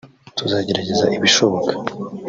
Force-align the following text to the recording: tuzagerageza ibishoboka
tuzagerageza 0.37 1.05
ibishoboka 1.17 1.71